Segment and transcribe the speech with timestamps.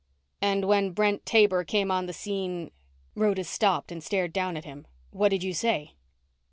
[0.41, 2.71] "And when Brent Taber came on the scene"
[3.15, 4.87] Rhoda stopped and stared down at him.
[5.11, 5.93] "What did you say?"